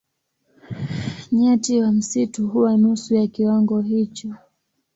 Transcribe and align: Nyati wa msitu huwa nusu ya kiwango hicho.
Nyati 1.31 1.79
wa 1.81 1.91
msitu 1.91 2.47
huwa 2.47 2.77
nusu 2.77 3.15
ya 3.15 3.27
kiwango 3.27 3.81
hicho. 3.81 4.35